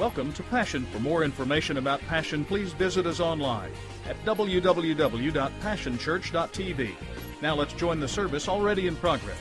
[0.00, 0.86] Welcome to Passion.
[0.86, 3.70] For more information about Passion, please visit us online
[4.08, 6.94] at www.passionchurch.tv.
[7.42, 9.36] Now let's join the service already in progress.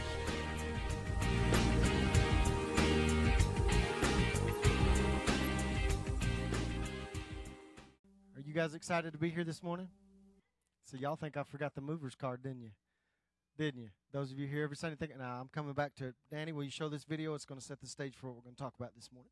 [8.35, 9.87] Are you guys excited to be here this morning?
[10.83, 12.71] So y'all think I forgot the movers card, didn't you?
[13.57, 13.91] Didn't you?
[14.11, 16.15] Those of you here every Sunday thinking, nah, I'm coming back to it.
[16.29, 17.33] Danny, will you show this video?
[17.33, 19.31] It's going to set the stage for what we're going to talk about this morning.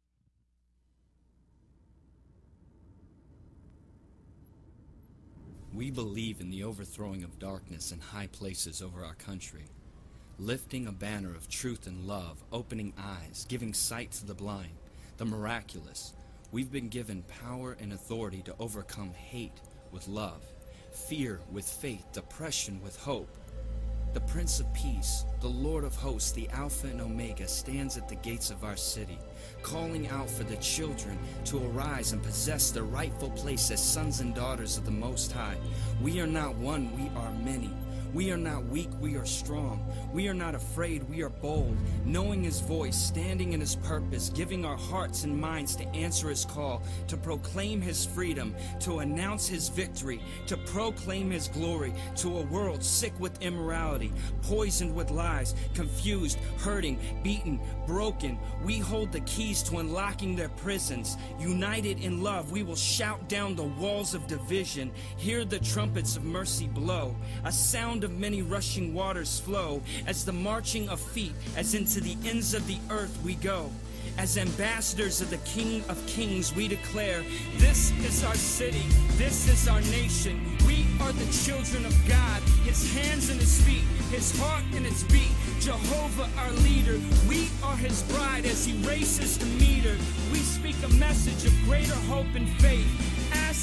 [5.77, 9.65] We believe in the overthrowing of darkness in high places over our country,
[10.39, 14.73] lifting a banner of truth and love, opening eyes, giving sight to the blind,
[15.17, 16.13] the miraculous.
[16.51, 20.41] We've been given power and authority to overcome hate with love,
[20.91, 23.29] fear with faith, depression with hope.
[24.17, 28.15] The Prince of Peace, the Lord of Hosts, the Alpha and Omega, stands at the
[28.15, 29.19] gates of our city,
[29.61, 34.33] calling out for the children to arise and possess their rightful place as sons and
[34.33, 35.57] daughters of the Most High.
[36.01, 37.71] We are not one, we are many.
[38.17, 39.93] We are not weak, we are strong.
[40.11, 44.65] We are not afraid, we are bold, knowing His voice, standing in His purpose, giving
[44.65, 49.69] our hearts and minds to answer His call, to proclaim His freedom, to announce His
[49.69, 56.39] victory, to proclaim His glory to a world sick with immorality, poisoned with lies, confused,
[56.57, 58.39] hurting, beaten, broken.
[58.65, 61.17] We hold the keys to unlocking their prisons.
[61.39, 66.23] United in love, we will shout down the walls of division, hear the trumpets of
[66.23, 71.73] mercy blow, a sound of many rushing waters flow, as the marching of feet, as
[71.73, 73.69] into the ends of the earth we go.
[74.17, 77.21] As ambassadors of the King of Kings, we declare,
[77.57, 78.85] This is our city,
[79.17, 80.39] this is our nation.
[80.65, 85.03] We are the children of God, His hands and His feet, His heart and His
[85.03, 85.31] beat.
[85.59, 86.97] Jehovah, our leader,
[87.27, 89.97] we are His bride as He races to meet her.
[90.31, 93.16] We speak a message of greater hope and faith.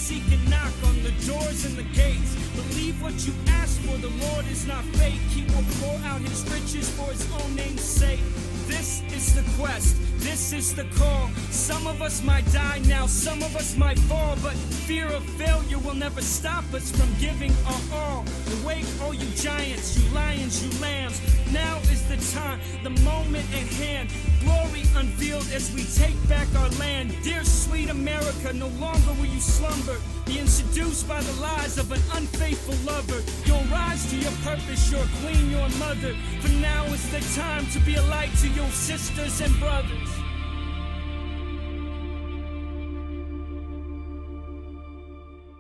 [0.04, 2.36] Seek, and knock on the doors and the gates.
[2.54, 5.14] Believe what you ask for, the Lord is not fake.
[5.32, 8.20] He will pour out His riches for His own name's sake.
[8.66, 11.28] This is the quest, this is the call.
[11.50, 14.54] Some of us might die now, some of us might fall, but
[14.86, 18.24] fear of failure will never stop us from giving our all.
[18.62, 21.20] Awake, all you giants, you lions, you lambs.
[21.52, 24.08] Now is the time, the moment at hand.
[24.40, 27.14] Glory unveiled as we take back our land.
[27.22, 32.00] Dear sweet America, no longer will you slumber, being seduced by the lies of an
[32.14, 33.22] unfaithful lover.
[33.46, 36.14] You'll rise to your purpose, your queen, your mother.
[36.40, 40.08] For now is the time to be a light to your sisters and brothers.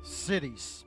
[0.04, 0.84] Cities.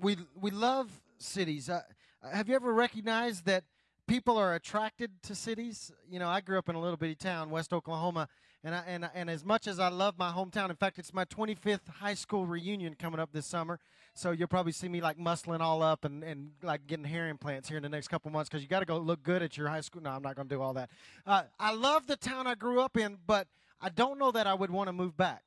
[0.00, 1.68] We, we love cities.
[1.68, 1.80] Uh,
[2.22, 3.64] have you ever recognized that
[4.06, 5.90] people are attracted to cities?
[6.08, 8.28] You know, I grew up in a little bitty town, West Oklahoma,
[8.68, 11.24] and I, and and as much as I love my hometown, in fact, it's my
[11.24, 13.78] 25th high school reunion coming up this summer.
[14.14, 17.68] So you'll probably see me like muscling all up and, and like getting hair implants
[17.68, 19.68] here in the next couple months because you got to go look good at your
[19.68, 20.02] high school.
[20.02, 20.90] No, I'm not going to do all that.
[21.26, 23.46] Uh, I love the town I grew up in, but
[23.80, 25.44] I don't know that I would want to move back.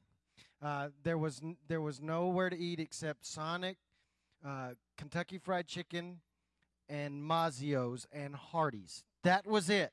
[0.61, 3.77] Uh, there was there was nowhere to eat except Sonic,
[4.45, 6.21] uh, Kentucky Fried Chicken,
[6.89, 9.03] and Mazzio's and Hardee's.
[9.23, 9.91] That was it.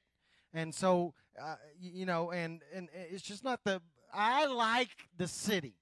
[0.54, 3.80] And so, uh, you know, and and it's just not the.
[4.12, 5.74] I like the city.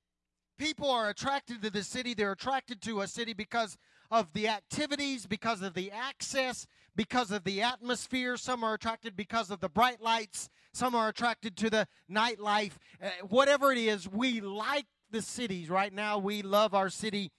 [0.58, 2.14] People are attracted to the city.
[2.14, 3.76] They're attracted to a city because
[4.10, 8.36] of the activities, because of the access, because of the atmosphere.
[8.36, 10.48] Some are attracted because of the bright lights.
[10.72, 12.72] Some are attracted to the nightlife.
[13.02, 15.70] Uh, whatever it is, we like the cities.
[15.70, 17.30] Right now, we love our city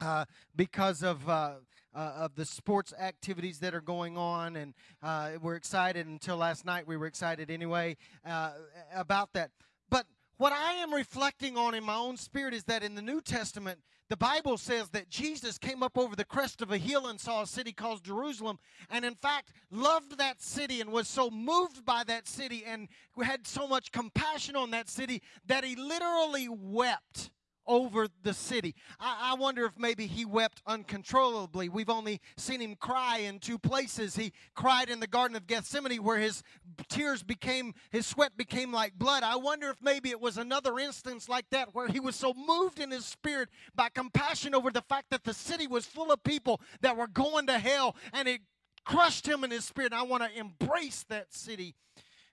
[0.00, 0.24] uh,
[0.56, 1.28] because of.
[1.28, 1.54] Uh,
[1.94, 6.06] uh, of the sports activities that are going on, and uh, we're excited.
[6.06, 7.96] Until last night, we were excited anyway
[8.26, 8.52] uh,
[8.94, 9.50] about that.
[9.90, 10.06] But
[10.36, 13.80] what I am reflecting on in my own spirit is that in the New Testament,
[14.10, 17.42] the Bible says that Jesus came up over the crest of a hill and saw
[17.42, 18.58] a city called Jerusalem,
[18.90, 22.88] and in fact, loved that city and was so moved by that city and
[23.22, 27.30] had so much compassion on that city that he literally wept
[27.66, 28.74] over the city.
[29.00, 31.68] I, I, wonder if maybe he wept uncontrollably.
[31.68, 34.16] We've only seen him cry in two places.
[34.16, 36.42] He cried in the Garden of Gethsemane where his
[36.88, 39.22] tears became, his sweat became like blood.
[39.22, 42.80] I wonder if maybe it was another instance like that where he was so moved
[42.80, 46.60] in his spirit by compassion over the fact that the city was full of people
[46.80, 48.40] that were going to hell and it
[48.84, 49.92] crushed him in his spirit.
[49.92, 51.74] I want to embrace that city.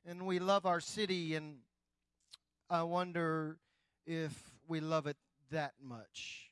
[0.05, 1.57] And we love our city, and
[2.69, 3.57] I wonder
[4.07, 5.17] if we love it
[5.51, 6.49] that much.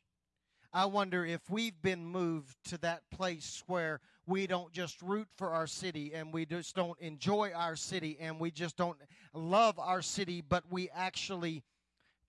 [0.74, 5.52] I wonder if we've been moved to that place where we don't just root for
[5.52, 8.98] our city and we just don't enjoy our city and we just don't
[9.34, 11.64] love our city, but we actually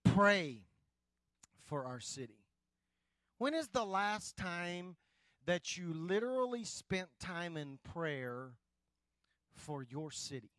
[0.05, 0.63] pray
[1.65, 2.39] for our city.
[3.39, 4.95] When is the last time
[5.47, 8.53] that you literally spent time in prayer
[9.57, 10.53] for your city?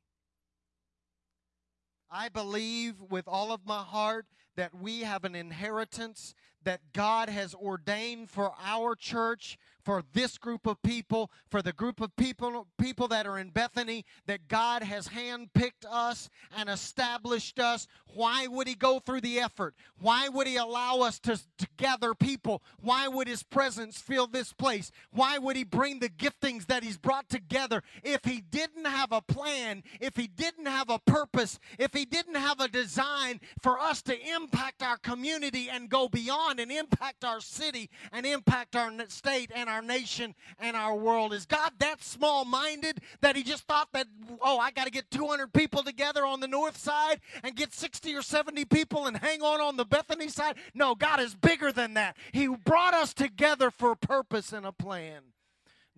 [2.11, 4.25] I believe with all of my heart
[4.57, 10.67] that we have an inheritance that God has ordained for our church, for this group
[10.67, 15.07] of people, for the group of people people that are in Bethany, that God has
[15.09, 17.87] handpicked us and established us.
[18.13, 19.75] Why would He go through the effort?
[19.99, 22.61] Why would He allow us to, to gather people?
[22.79, 24.91] Why would His presence fill this place?
[25.11, 29.21] Why would He bring the giftings that He's brought together if He didn't have a
[29.21, 34.01] plan, if He didn't have a purpose, if He didn't have a design for us
[34.03, 39.51] to impact our community and go beyond and impact our city and impact our state
[39.53, 41.33] and our nation and our world.
[41.33, 44.07] Is God that small minded that He just thought that,
[44.41, 48.15] oh, I got to get 200 people together on the north side and get 60
[48.15, 50.55] or 70 people and hang on on the Bethany side?
[50.73, 52.15] No, God is bigger than that.
[52.31, 55.21] He brought us together for a purpose and a plan.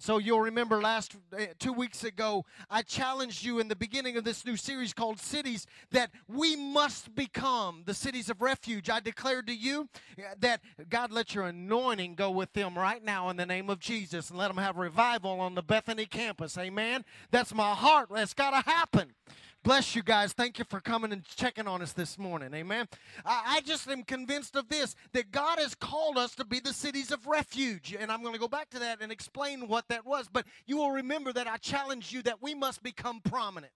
[0.04, 4.26] So you'll remember last uh, two weeks ago, I challenged you in the beginning of
[4.26, 8.90] this new series called Cities that we must become the cities of refuge.
[8.90, 10.60] I declared to you eh, that
[10.90, 14.38] God let your anointing go with them right now in the name of Jesus and
[14.38, 16.58] let them have revival on the Bethany campus.
[16.58, 17.06] Amen.
[17.32, 18.10] That's my heart.
[18.14, 19.14] That's got to happen.
[19.64, 20.34] Bless you guys.
[20.34, 22.54] Thank you for coming and checking on us this morning.
[22.54, 22.86] Amen.
[23.26, 26.74] I, I, just am convinced of this that God has called us to be the
[26.74, 27.96] cities of refuge.
[27.98, 30.28] And I'm going to go back to that and explain what that was.
[30.28, 33.72] But you will remember that I challenged you that we must become prominent.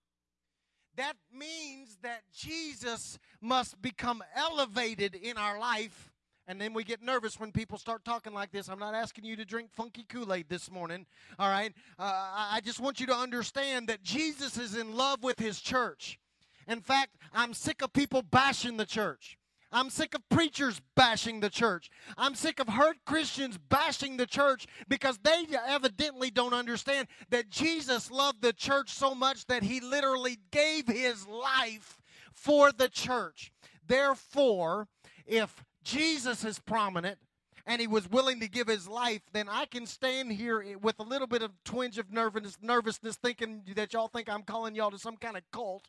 [0.97, 6.11] That means that Jesus must become elevated in our life
[6.47, 8.69] and then we get nervous when people start talking like this.
[8.69, 11.05] I'm not asking you to drink funky Kool Aid this morning,
[11.37, 11.73] all right?
[11.99, 12.03] Uh,
[12.51, 16.19] I just want you to understand that Jesus is in love with his church.
[16.67, 19.37] In fact, I'm sick of people bashing the church.
[19.71, 21.89] I'm sick of preachers bashing the church.
[22.17, 28.09] I'm sick of hurt Christians bashing the church because they evidently don't understand that Jesus
[28.09, 31.97] loved the church so much that he literally gave his life
[32.31, 33.51] for the church.
[33.85, 34.87] Therefore,
[35.25, 37.17] if Jesus is prominent
[37.65, 41.03] and he was willing to give his life, then I can stand here with a
[41.03, 44.99] little bit of twinge of nervousness, nervousness thinking that y'all think I'm calling y'all to
[44.99, 45.87] some kind of cult.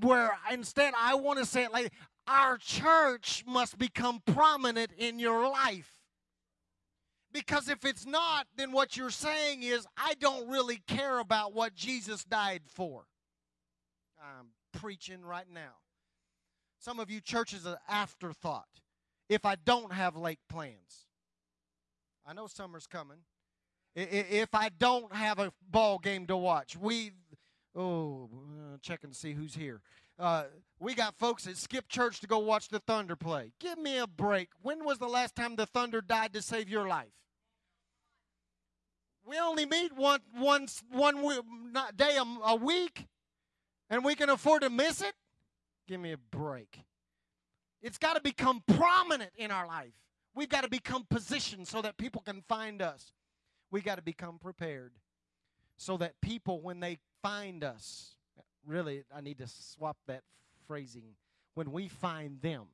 [0.00, 1.92] Where instead I want to say it like
[2.26, 5.92] our church must become prominent in your life.
[7.30, 11.74] Because if it's not, then what you're saying is, I don't really care about what
[11.74, 13.04] Jesus died for.
[14.22, 14.46] I'm
[14.80, 15.74] preaching right now.
[16.78, 18.68] Some of you churches are afterthought
[19.28, 21.06] if I don't have lake plans.
[22.26, 23.18] I know summer's coming.
[23.94, 27.12] If I don't have a ball game to watch, we
[27.76, 29.80] oh uh, checking to see who's here.
[30.18, 30.44] Uh,
[30.80, 33.52] we got folks that skip church to go watch the Thunder play.
[33.60, 34.48] Give me a break.
[34.62, 37.12] When was the last time the Thunder died to save your life?
[39.26, 43.06] We only meet one one one day a, a week,
[43.88, 45.14] and we can afford to miss it.
[45.86, 46.80] Give me a break.
[47.84, 49.92] It's got to become prominent in our life.
[50.34, 53.12] We've got to become positioned so that people can find us.
[53.70, 54.92] We've got to become prepared
[55.76, 58.16] so that people, when they find us,
[58.66, 60.22] really, I need to swap that
[60.66, 61.16] phrasing.
[61.52, 62.68] When we find them,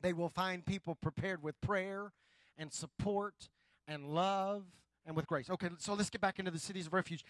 [0.00, 2.12] they will find people prepared with prayer
[2.58, 3.48] and support
[3.86, 4.64] and love
[5.06, 5.48] and with grace.
[5.48, 7.24] Okay, so let's get back into the cities of refuge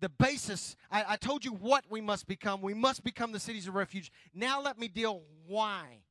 [0.00, 0.76] the basis.
[0.90, 2.62] I, I, told you what we must become.
[2.62, 4.10] We must become the cities of refuge.
[4.34, 6.02] Now let me deal why.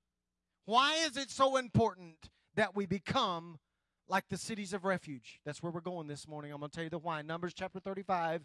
[0.66, 3.58] Why is it so important that we become
[4.08, 5.40] like the cities of refuge?
[5.46, 6.52] That's where we're going this morning.
[6.52, 7.22] I'm going to tell you the why.
[7.24, 8.44] Numbers chapter 35,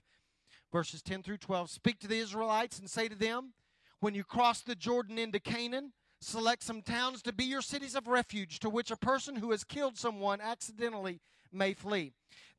[0.73, 1.71] verses 10 through 12.
[1.71, 3.53] Speak to the Israelites and say to them,
[4.01, 8.07] when you cross the Jordan into Canaan, select some towns to be your cities of
[8.07, 11.21] refuge to which a person who has killed someone accidentally
[11.53, 12.13] may flee.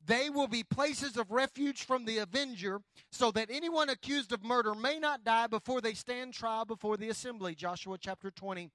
[0.06, 2.82] They will be places of refuge from the avenger,
[3.12, 7.10] so that anyone accused of murder may not die before they stand trial before the
[7.10, 7.56] assembly.
[7.56, 8.70] Joshua chapter 20,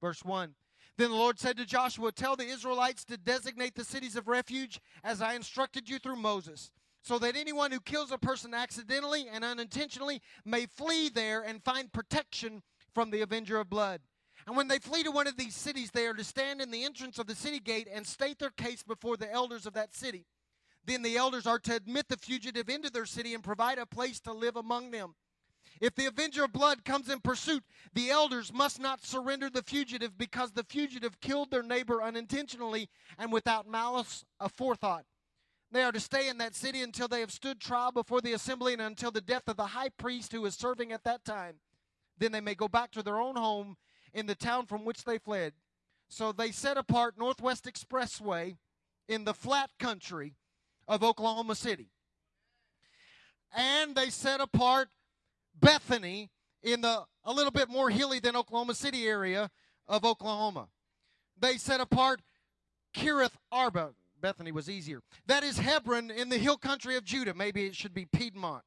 [0.00, 0.54] verse 1.
[0.96, 4.80] Then the Lord said to Joshua, Tell the Israelites to designate the cities of refuge
[5.02, 9.44] as I instructed you through Moses, so that anyone who kills a person accidentally and
[9.44, 12.62] unintentionally may flee there and find protection
[12.94, 14.00] from the avenger of blood.
[14.46, 16.84] And when they flee to one of these cities, they are to stand in the
[16.84, 20.26] entrance of the city gate and state their case before the elders of that city.
[20.86, 24.20] Then the elders are to admit the fugitive into their city and provide a place
[24.20, 25.14] to live among them.
[25.80, 27.64] If the avenger of blood comes in pursuit,
[27.94, 32.88] the elders must not surrender the fugitive because the fugitive killed their neighbor unintentionally
[33.18, 35.02] and without malice aforethought.
[35.72, 38.74] They are to stay in that city until they have stood trial before the assembly
[38.74, 41.56] and until the death of the high priest who is serving at that time.
[42.16, 43.76] Then they may go back to their own home
[44.12, 45.54] in the town from which they fled.
[46.08, 48.56] So they set apart Northwest Expressway
[49.08, 50.36] in the flat country
[50.86, 51.90] of Oklahoma City.
[53.56, 54.88] And they set apart
[55.58, 56.30] Bethany
[56.62, 59.50] in the a little bit more hilly than Oklahoma City area
[59.86, 60.68] of Oklahoma.
[61.38, 62.20] They set apart
[62.94, 63.90] Kiriath Arba.
[64.20, 65.00] Bethany was easier.
[65.26, 67.34] That is Hebron in the hill country of Judah.
[67.34, 68.62] Maybe it should be Piedmont.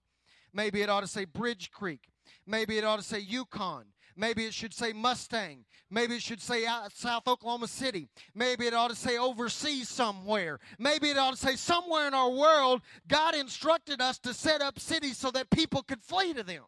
[0.53, 2.09] Maybe it ought to say Bridge Creek.
[2.45, 3.85] Maybe it ought to say Yukon.
[4.17, 5.63] Maybe it should say Mustang.
[5.91, 8.09] Maybe it should say South Oklahoma City.
[8.33, 10.59] Maybe it ought to say overseas somewhere.
[10.79, 14.79] Maybe it ought to say somewhere in our world, God instructed us to set up
[14.79, 16.63] cities so that people could flee to them.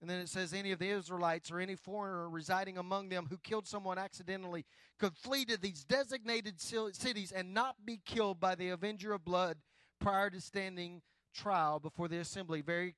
[0.00, 3.38] And then it says, any of the Israelites or any foreigner residing among them who
[3.38, 4.64] killed someone accidentally
[4.98, 9.58] could flee to these designated cities and not be killed by the avenger of blood
[10.00, 11.02] prior to standing
[11.34, 12.60] trial before the assembly.
[12.60, 12.96] Very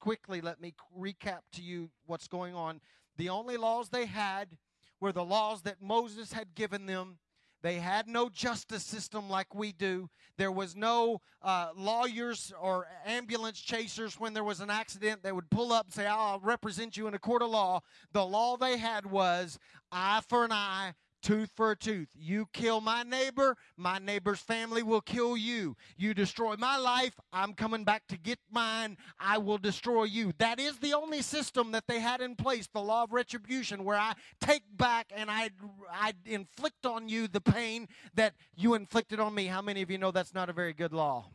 [0.00, 2.80] quickly, let me recap to you what's going on.
[3.16, 4.56] The only laws they had
[5.00, 7.18] were the laws that Moses had given them
[7.62, 10.08] they had no justice system like we do.
[10.36, 15.22] There was no uh, lawyers or ambulance chasers when there was an accident.
[15.22, 17.80] They would pull up and say, I'll represent you in a court of law.
[18.12, 19.58] The law they had was
[19.90, 22.08] eye for an eye, tooth for a tooth.
[22.14, 25.76] You kill my neighbor, my neighbor's family will kill you.
[25.96, 28.96] You destroy my life, I'm coming back to get mine.
[29.18, 30.32] I will destroy you.
[30.38, 33.98] That is the only system that they had in place, the law of retribution, where
[33.98, 35.50] I take back and I,
[35.92, 39.46] I inflict on you the pain that you inflicted on me.
[39.46, 41.26] How many of you know that's not a very good law?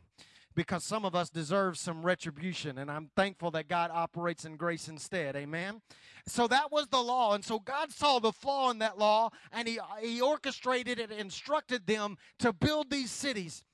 [0.54, 4.88] Because some of us deserve some retribution, and I'm thankful that God operates in grace
[4.88, 5.36] instead.
[5.36, 5.80] Amen.
[6.26, 9.66] So that was the law, and so God saw the flaw in that law, and
[9.68, 13.64] He He orchestrated and instructed them to build these cities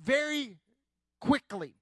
[0.00, 0.58] very
[1.20, 1.74] quickly.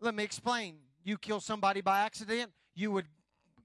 [0.00, 0.76] Let me explain.
[1.04, 3.06] You kill somebody by accident, you would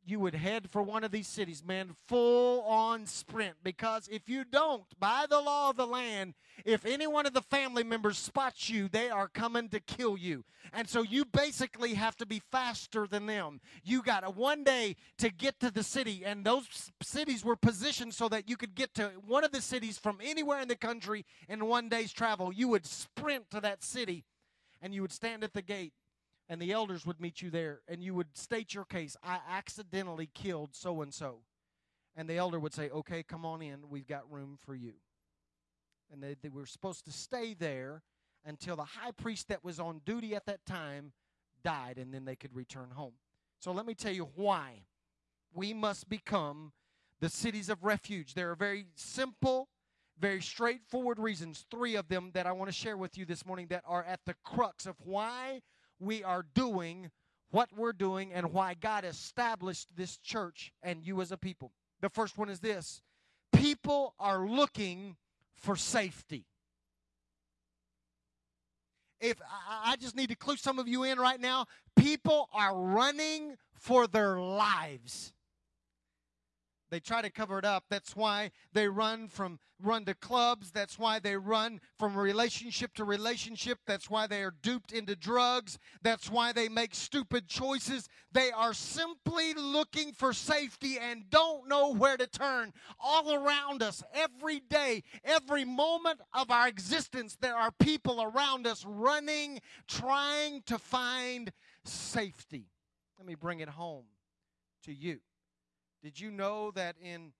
[0.09, 3.55] you would head for one of these cities, man, full on sprint.
[3.63, 6.33] Because if you don't, by the law of the land,
[6.65, 10.43] if any one of the family members spots you, they are coming to kill you.
[10.73, 13.61] And so you basically have to be faster than them.
[13.83, 18.13] You got a one day to get to the city, and those cities were positioned
[18.13, 21.25] so that you could get to one of the cities from anywhere in the country
[21.47, 22.51] in one day's travel.
[22.51, 24.25] You would sprint to that city,
[24.81, 25.93] and you would stand at the gate
[26.49, 29.15] and the elders would meet you there and you would state your case.
[29.23, 31.43] I accidentally killed so and so
[32.15, 33.89] and the elder would say okay come on in.
[33.89, 34.93] We've got room for you.
[36.11, 38.01] And they, they were supposed to stay there
[38.43, 41.13] until the high priest that was on duty at that time
[41.63, 43.13] died and then they could return home.
[43.59, 44.85] So let me tell you why
[45.53, 46.71] we must become
[47.19, 48.33] the cities of refuge.
[48.33, 49.69] There are very simple
[50.19, 53.67] very straightforward reasons, three of them that I want to share with you this morning
[53.69, 55.61] that are at the crux of why
[55.99, 57.11] we are doing
[57.51, 61.71] what we're doing and why God established this church and you as a people.
[62.01, 63.01] The first one is this
[63.51, 65.15] people are looking
[65.55, 66.45] for safety.
[69.19, 69.37] If
[69.69, 71.65] I, just need to clue some of you in right now,
[71.97, 75.33] people are running for their lives.
[76.89, 77.85] They try to cover it up.
[77.89, 80.71] That's why they run from run to clubs.
[80.71, 83.79] That's why they run from relationship to relationship.
[83.85, 85.77] That's why they are duped into drugs.
[86.01, 88.09] That's why they make stupid choices.
[88.31, 92.73] They are simply looking for safety and don't know where to turn.
[92.99, 98.85] All around us, every day, every moment of our existence, there are people around us
[98.85, 101.51] running, trying to find
[101.85, 102.67] safety.
[103.17, 104.05] Let me bring it home
[104.83, 105.19] to you.
[106.01, 107.33] Did you know that in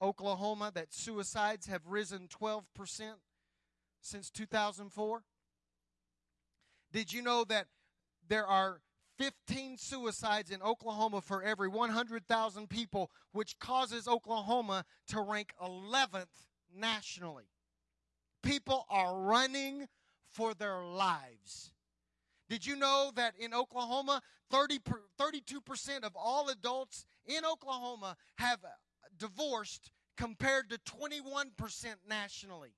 [0.00, 2.62] Oklahoma that suicides have risen 12%
[4.00, 5.22] since 2004?
[6.92, 7.66] Did you know that
[8.26, 8.80] there are
[9.18, 17.50] 15 suicides in Oklahoma for every 100,000 people, which causes Oklahoma to rank 11th nationally?
[18.42, 19.88] People are running
[20.30, 21.72] for their lives.
[22.48, 24.78] Did you know that in Oklahoma, 30
[25.20, 28.58] 32% of all adults in Oklahoma have
[29.16, 31.52] divorced compared to 21%
[32.08, 32.70] nationally?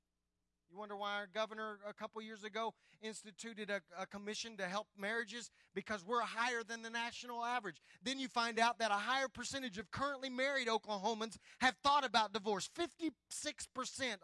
[0.70, 4.86] You wonder why our governor a couple years ago instituted a, a, commission to help
[4.96, 7.80] marriages because we're higher than the national average.
[8.04, 12.32] Then you find out that a higher percentage of currently married Oklahomans have thought about
[12.32, 12.70] divorce.
[12.78, 13.10] 56%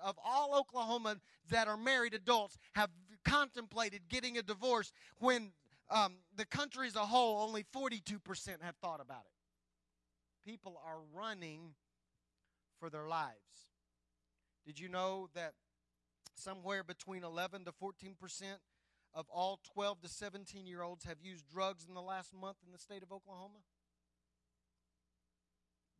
[0.00, 2.90] of all Oklahomans that are married adults have
[3.24, 5.52] contemplated getting a divorce when
[5.90, 8.20] um, the country as a whole, only 42%
[8.62, 9.35] have thought about it.
[10.46, 11.74] People are running
[12.78, 13.34] for their lives.
[14.64, 15.54] Did you know that
[16.34, 18.60] somewhere between 11 to 14 percent
[19.16, 22.70] of all 12 to 17 year olds have used drugs in the last month in
[22.70, 23.60] the state of Oklahoma.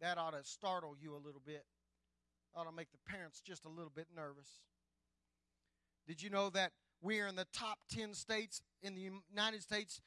[0.02, 1.64] That ought to startle you a little bit.
[2.54, 4.60] Ought to make the parents just a little bit nervous.
[6.06, 10.02] Did you know that we are in the top 10 states in the United States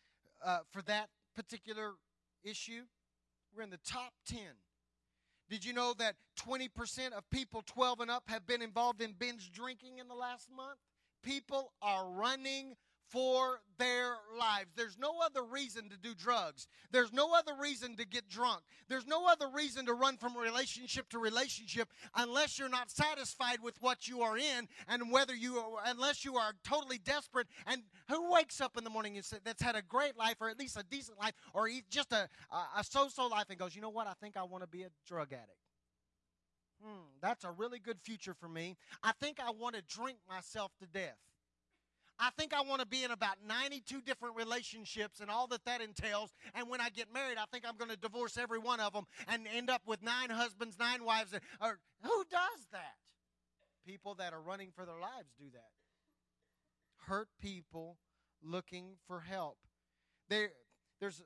[0.46, 1.94] uh, for that particular
[2.44, 2.84] issue?
[3.56, 4.40] We're in the top 10.
[5.50, 6.16] Did you know that
[6.48, 10.48] 20% of people 12 and up have been involved in binge drinking in the last
[10.56, 10.78] month?
[11.24, 12.76] People are running
[13.10, 14.70] for their lives.
[14.76, 16.68] There's no other reason to do drugs.
[16.92, 18.62] There's no other reason to get drunk.
[18.88, 23.76] There's no other reason to run from relationship to relationship unless you're not satisfied with
[23.82, 27.48] what you are in and whether you are, unless you are totally desperate.
[27.66, 30.78] And who wakes up in the morning that's had a great life or at least
[30.78, 32.28] a decent life or just a,
[32.78, 34.08] a so-so life and goes, you know what?
[34.08, 35.58] I think I want to be a drug addict.
[36.84, 38.78] Hmm, that's a really good future for me.
[39.04, 41.18] I think I want to drink myself to death.
[42.20, 45.82] I think I want to be in about 92 different relationships and all that that
[45.82, 46.34] entails.
[46.54, 49.06] And when I get married, I think I'm going to divorce every one of them
[49.28, 51.34] and end up with nine husbands, nine wives.
[51.62, 52.96] Or who does that?
[53.86, 55.70] People that are running for their lives do that.
[57.08, 57.98] Hurt people
[58.44, 59.58] looking for help.
[60.28, 60.50] There,
[61.00, 61.24] there's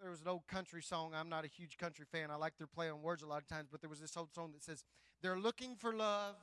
[0.00, 1.12] there was an old country song.
[1.14, 2.30] I'm not a huge country fan.
[2.30, 4.32] I like their play on words a lot of times, but there was this old
[4.34, 4.84] song that says,
[5.22, 6.34] They're looking for love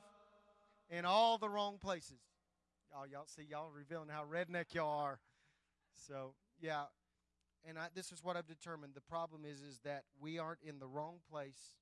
[0.88, 2.20] in all the wrong places.
[2.94, 5.20] Oh, y'all see, y'all revealing how redneck y'all are.
[5.94, 6.84] So, yeah.
[7.68, 8.94] And I, this is what I've determined.
[8.94, 11.76] The problem is, is that we aren't in the wrong place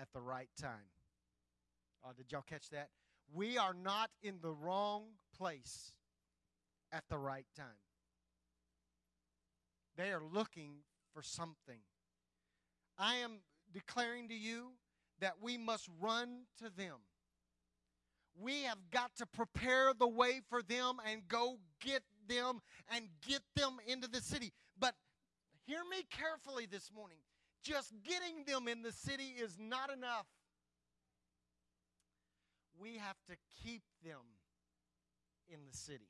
[0.00, 0.90] at the right time.
[2.04, 2.88] Oh, did y'all catch that?
[3.32, 5.04] We are not in the wrong
[5.36, 5.92] place
[6.92, 7.66] at the right time.
[9.96, 10.76] They are looking
[11.12, 11.80] for something.
[12.98, 13.40] I am
[13.72, 14.72] declaring to you
[15.20, 16.96] that we must run to them
[18.40, 22.60] we have got to prepare the way for them and go get them
[22.94, 24.52] and get them into the city.
[24.78, 24.94] But
[25.66, 27.18] hear me carefully this morning.
[27.62, 30.26] Just getting them in the city is not enough.
[32.80, 34.20] We have to keep them
[35.48, 36.08] in the city.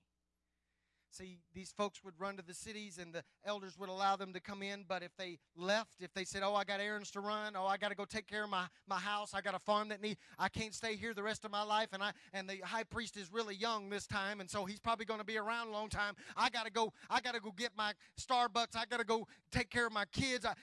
[1.11, 4.41] See, these folks would run to the cities and the elders would allow them to
[4.41, 7.55] come in, but if they left, if they said, Oh, I got errands to run,
[7.57, 9.89] oh, I got to go take care of my, my house, I got a farm
[9.89, 12.59] that need I can't stay here the rest of my life, and I and the
[12.63, 15.69] high priest is really young this time, and so he's probably going to be around
[15.69, 16.15] a long time.
[16.37, 19.93] I gotta go, I gotta go get my Starbucks, I gotta go take care of
[19.93, 20.45] my kids.
[20.45, 20.55] I,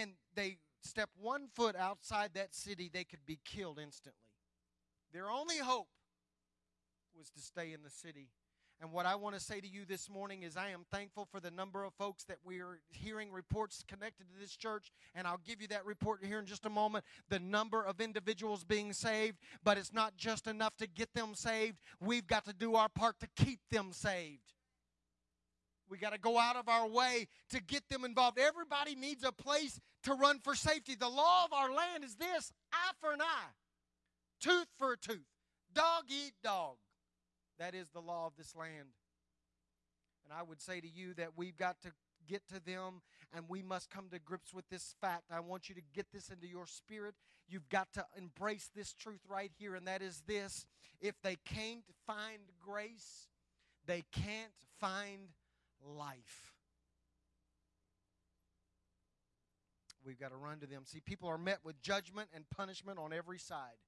[0.00, 4.20] and they step one foot outside that city, they could be killed instantly.
[5.12, 5.88] Their only hope
[7.16, 8.28] was to stay in the city
[8.80, 11.40] and what I want to say to you this morning is I am thankful for
[11.40, 14.90] the number of folks that we are hearing reports connected to this church.
[15.14, 17.04] And I'll give you that report here in just a moment.
[17.28, 21.78] The number of individuals being saved, but it's not just enough to get them saved.
[22.00, 24.52] We've got to do our part to keep them saved.
[25.88, 28.38] We got to go out of our way to get them involved.
[28.38, 30.94] Everybody needs a place to run for safety.
[30.94, 33.52] The law of our land is this eye for an eye,
[34.40, 35.26] tooth for a tooth,
[35.72, 36.76] dog eat dog.
[37.58, 38.88] That is the law of this land.
[40.24, 41.92] And I would say to you that we've got to
[42.26, 43.02] get to them
[43.34, 45.24] and we must come to grips with this fact.
[45.30, 47.14] I want you to get this into your spirit.
[47.48, 50.66] You've got to embrace this truth right here, and that is this
[51.00, 53.28] if they can't find grace,
[53.86, 55.28] they can't find
[55.84, 56.52] life.
[60.06, 60.82] We've got to run to them.
[60.84, 63.78] See, people are met with judgment and punishment on every side.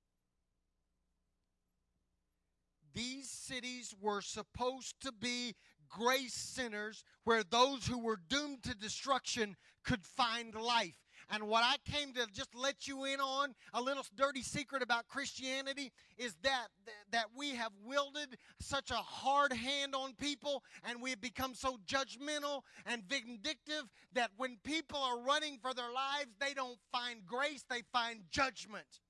[2.96, 5.54] These cities were supposed to be
[5.86, 9.54] grace centers where those who were doomed to destruction
[9.84, 10.96] could find life.
[11.28, 15.08] And what I came to just let you in on, a little dirty secret about
[15.08, 16.68] Christianity, is that
[17.12, 21.78] that we have wielded such a hard hand on people and we have become so
[21.86, 27.62] judgmental and vindictive that when people are running for their lives, they don't find grace,
[27.68, 29.00] they find judgment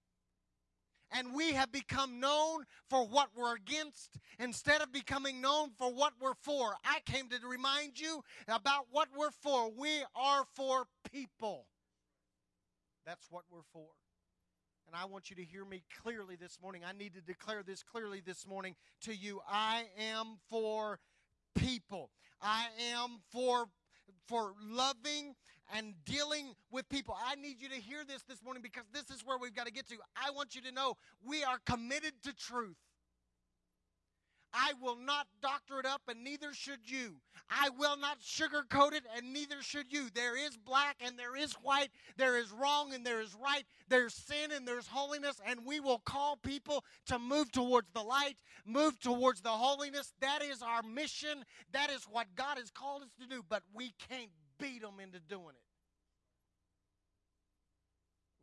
[1.13, 6.13] and we have become known for what we're against instead of becoming known for what
[6.21, 6.75] we're for.
[6.85, 9.71] I came to remind you about what we're for.
[9.71, 11.67] We are for people.
[13.05, 13.89] That's what we're for.
[14.87, 16.83] And I want you to hear me clearly this morning.
[16.87, 19.41] I need to declare this clearly this morning to you.
[19.49, 21.01] I am for
[21.57, 22.11] people.
[22.41, 23.67] I am for
[24.29, 25.35] for loving
[25.75, 27.17] and dealing with people.
[27.25, 29.73] I need you to hear this this morning because this is where we've got to
[29.73, 29.97] get to.
[30.17, 32.77] I want you to know we are committed to truth.
[34.59, 37.17] I will not doctor it up, and neither should you.
[37.51, 40.09] I will not sugarcoat it, and neither should you.
[40.15, 41.91] There is black and there is white.
[42.17, 43.65] There is wrong and there is right.
[43.89, 48.39] There's sin and there's holiness, and we will call people to move towards the light,
[48.65, 50.15] move towards the holiness.
[50.21, 51.45] That is our mission.
[51.73, 55.21] That is what God has called us to do, but we can't beat them into
[55.21, 55.67] doing it.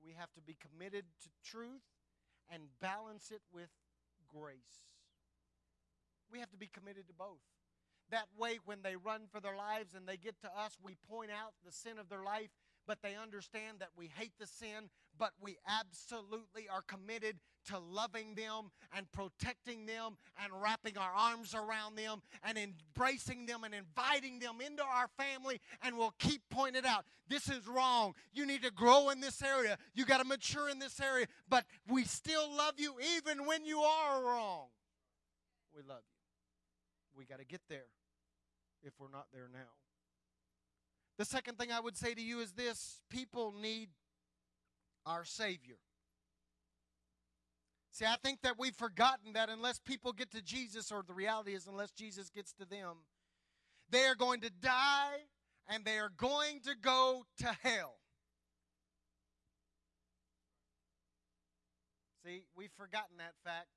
[0.05, 1.83] We have to be committed to truth
[2.51, 3.69] and balance it with
[4.27, 4.83] grace.
[6.31, 7.39] We have to be committed to both.
[8.11, 11.31] That way, when they run for their lives and they get to us, we point
[11.31, 12.49] out the sin of their life,
[12.85, 18.35] but they understand that we hate the sin, but we absolutely are committed to loving
[18.35, 24.39] them and protecting them and wrapping our arms around them and embracing them and inviting
[24.39, 28.13] them into our family and we'll keep pointing out this is wrong.
[28.33, 29.77] You need to grow in this area.
[29.93, 31.25] You got to mature in this area.
[31.49, 34.67] But we still love you even when you are wrong.
[35.75, 37.17] We love you.
[37.17, 37.87] We got to get there
[38.83, 39.59] if we're not there now.
[41.17, 43.01] The second thing i would say to you is this.
[43.09, 43.89] People need
[45.05, 45.77] our savior
[47.93, 51.53] See, I think that we've forgotten that unless people get to Jesus, or the reality
[51.53, 53.05] is, unless Jesus gets to them,
[53.91, 55.19] they are going to die
[55.69, 57.97] and they are going to go to hell.
[62.25, 63.67] See, we've forgotten that fact.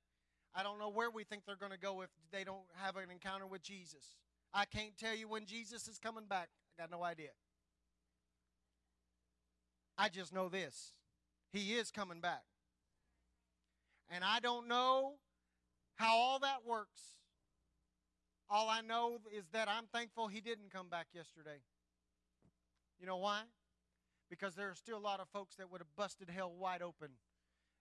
[0.55, 3.11] I don't know where we think they're going to go if they don't have an
[3.11, 4.15] encounter with Jesus.
[4.51, 6.49] I can't tell you when Jesus is coming back.
[6.79, 7.29] I got no idea.
[9.95, 10.93] I just know this
[11.53, 12.41] He is coming back.
[14.09, 15.13] And I don't know
[15.95, 17.01] how all that works.
[18.49, 21.59] All I know is that I'm thankful he didn't come back yesterday.
[22.99, 23.41] You know why?
[24.29, 27.09] Because there are still a lot of folks that would have busted hell wide open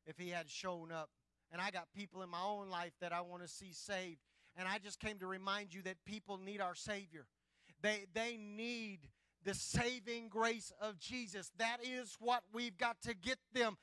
[0.07, 1.11] if he had shown up.
[1.53, 4.19] And I got people in my own life that I want to see saved.
[4.57, 7.27] And I just came to remind you that people need our Savior.
[7.83, 9.01] They, they need
[9.45, 11.53] the saving grace of Jesus.
[11.59, 13.77] That is what we've got to get them.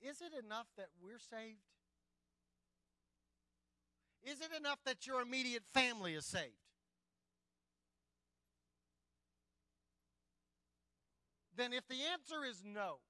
[0.00, 1.58] Is it enough that we're saved?
[4.22, 6.54] Is it enough that your immediate family is saved?
[11.56, 13.00] Then, if the answer is no,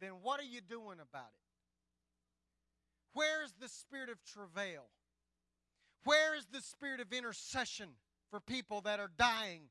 [0.00, 1.42] then what are you doing about it?
[3.12, 4.86] Where is the spirit of travail?
[6.04, 7.90] Where is the spirit of intercession
[8.30, 9.68] for people that are dying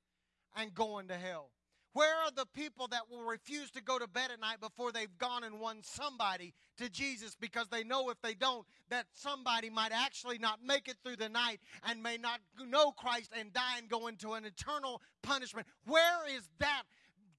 [0.56, 1.50] and going to hell?
[1.94, 5.18] Where are the people that will refuse to go to bed at night before they've
[5.18, 9.92] gone and won somebody to Jesus because they know if they don't, that somebody might
[9.92, 13.90] actually not make it through the night and may not know Christ and die and
[13.90, 15.68] go into an eternal punishment?
[15.86, 16.84] Where is that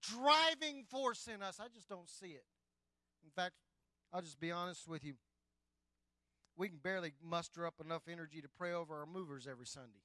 [0.03, 1.59] driving force in us?
[1.59, 2.45] I just don't see it.
[3.25, 3.55] In fact,
[4.13, 5.15] I'll just be honest with you.
[6.59, 10.03] We can barely muster up enough energy to pray over our movers every Sunday.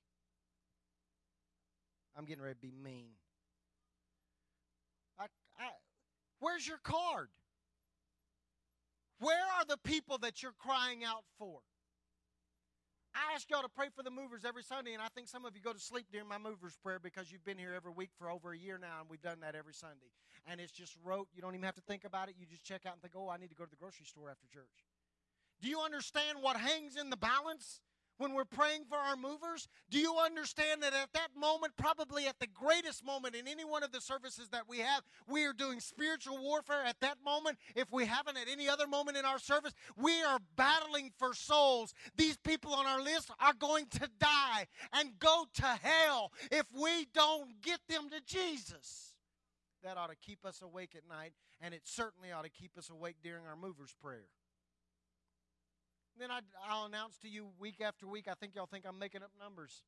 [2.18, 3.10] I'm getting ready to be mean.
[5.20, 5.26] I,
[6.40, 7.30] where's your card?
[9.20, 11.60] Where are the people that you're crying out for?
[13.16, 15.56] I ask y'all to pray for the movers every Sunday, and I think some of
[15.56, 18.30] you go to sleep during my movers prayer because you've been here every week for
[18.30, 20.14] over a year now, and we've done that every Sunday.
[20.46, 21.28] And it's just rote.
[21.34, 22.36] You don't even have to think about it.
[22.38, 24.30] You just check out and think, oh, I need to go to the grocery store
[24.30, 24.86] after church.
[25.62, 27.82] Do you understand what hangs in the balance?
[28.18, 29.68] When we're praying for our movers?
[29.90, 33.84] Do you understand that at that moment, probably at the greatest moment in any one
[33.84, 37.58] of the services that we have, we are doing spiritual warfare at that moment?
[37.76, 41.94] If we haven't at any other moment in our service, we are battling for souls.
[42.16, 47.08] These people on our list are going to die and go to hell if we
[47.14, 49.14] don't get them to Jesus.
[49.84, 52.90] That ought to keep us awake at night, and it certainly ought to keep us
[52.90, 54.26] awake during our movers' prayer.
[56.20, 56.40] Then I,
[56.74, 58.28] will announce to you week after week.
[58.28, 59.84] I think y'all think I'm making up numbers.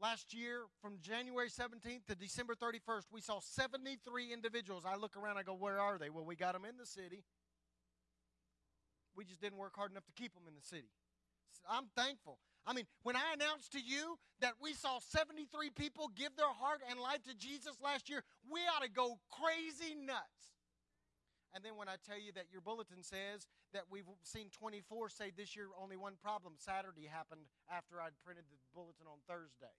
[0.00, 4.84] Last year, from January 17th to December 31st, we saw 73 individuals.
[4.84, 6.10] I look around, I go, Where are they?
[6.10, 7.22] Well, we got them in the city.
[9.16, 10.90] We just didn't work hard enough to keep them in the city.
[11.70, 12.38] I'm thankful.
[12.66, 16.80] I mean, when I announced to you that we saw 73 people give their heart
[16.90, 20.55] and life to Jesus last year, we ought to go crazy nuts.
[21.56, 25.32] And then when I tell you that your bulletin says that we've seen 24 say
[25.32, 29.72] this year only one problem Saturday happened after I'd printed the bulletin on Thursday.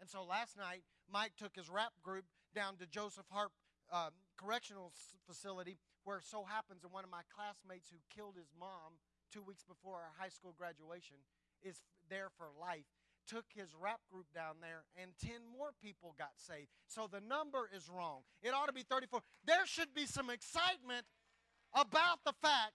[0.00, 2.24] And so last night, Mike took his rap group
[2.56, 3.52] down to Joseph Harp
[3.92, 4.96] um, Correctional
[5.28, 5.76] Facility,
[6.08, 8.96] where so happens that one of my classmates who killed his mom
[9.28, 11.20] two weeks before our high school graduation
[11.60, 12.88] is there for life
[13.28, 16.68] took his rap group down there, and 10 more people got saved.
[16.86, 18.22] So the number is wrong.
[18.42, 19.20] It ought to be 34.
[19.44, 21.04] There should be some excitement
[21.74, 22.72] about the fact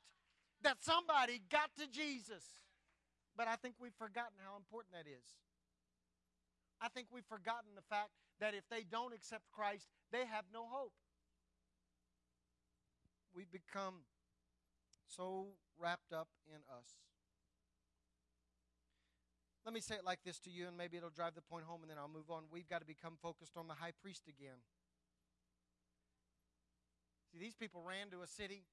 [0.62, 2.46] that somebody got to Jesus.
[3.36, 5.26] But I think we've forgotten how important that is.
[6.80, 10.68] I think we've forgotten the fact that if they don't accept Christ, they have no
[10.70, 10.94] hope.
[13.34, 14.06] We've become
[15.08, 15.48] so
[15.80, 17.02] wrapped up in us.
[19.66, 21.82] Let me say it like this to you, and maybe it'll drive the point home,
[21.84, 22.44] and then I'll move on.
[22.52, 24.60] We've got to become focused on the high priest again.
[27.32, 28.68] See, these people ran to a city,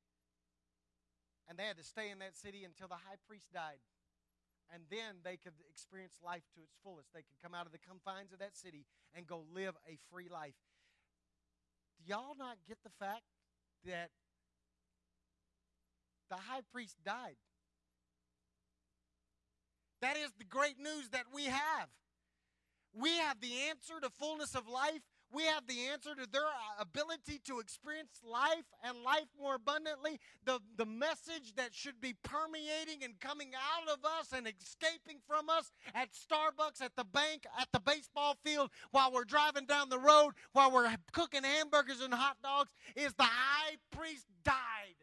[1.48, 3.78] and they had to stay in that city until the high priest died.
[4.74, 7.14] And then they could experience life to its fullest.
[7.14, 10.28] They could come out of the confines of that city and go live a free
[10.28, 10.58] life.
[11.98, 13.26] Do y'all not get the fact
[13.86, 14.10] that
[16.30, 17.38] the high priest died?
[20.00, 21.88] That is the great news that we have.
[22.92, 25.02] We have the answer to fullness of life.
[25.32, 30.18] We have the answer to their uh, ability to experience life and life more abundantly.
[30.44, 35.48] The, the message that should be permeating and coming out of us and escaping from
[35.48, 40.00] us at Starbucks, at the bank, at the baseball field, while we're driving down the
[40.00, 44.96] road, while we're cooking hamburgers and hot dogs, is the high priest died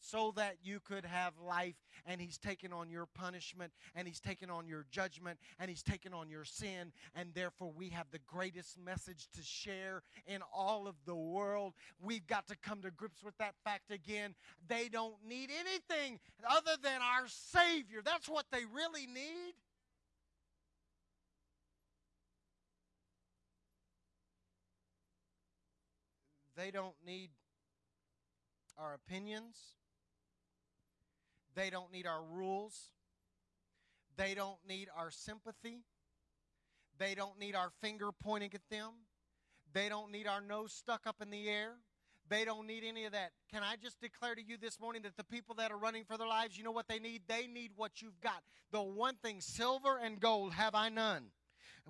[0.00, 1.74] so that you could have life.
[2.10, 6.12] And He's taken on your punishment, and He's taken on your judgment, and He's taken
[6.12, 6.90] on your sin.
[7.14, 11.74] And therefore, we have the greatest message to share in all of the world.
[12.02, 14.34] We've got to come to grips with that fact again.
[14.66, 16.18] They don't need anything
[16.50, 18.00] other than our Savior.
[18.04, 19.54] That's what they really need.
[26.56, 27.30] They don't need
[28.76, 29.79] our opinions.
[31.60, 32.88] They don't need our rules.
[34.16, 35.82] They don't need our sympathy.
[36.98, 38.92] They don't need our finger pointing at them.
[39.74, 41.72] They don't need our nose stuck up in the air.
[42.30, 43.32] They don't need any of that.
[43.52, 46.16] Can I just declare to you this morning that the people that are running for
[46.16, 47.24] their lives, you know what they need?
[47.28, 48.42] They need what you've got.
[48.72, 51.26] The one thing, silver and gold have I none.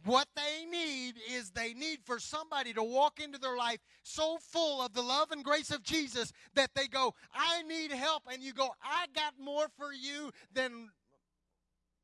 [0.05, 4.83] What they need is they need for somebody to walk into their life so full
[4.83, 8.23] of the love and grace of Jesus that they go, I need help.
[8.33, 10.89] And you go, I got more for you than